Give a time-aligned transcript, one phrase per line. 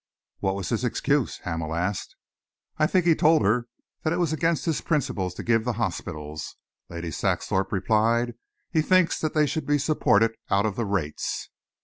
[0.39, 2.15] "What was his excuse?" Hamel asked.
[2.79, 3.67] "I think he told her
[4.01, 6.55] that it was against his principles to give to hospitals,"
[6.89, 8.33] Lady Saxthorpe replied.
[8.71, 11.51] "He thinks that they should be supported out of the rates."